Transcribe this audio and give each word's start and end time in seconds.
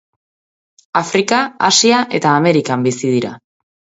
Afrika, 1.01 1.41
Asia 1.69 2.01
eta 2.21 2.33
Amerikan 2.41 2.87
bizi 2.89 3.15
dira. 3.19 3.37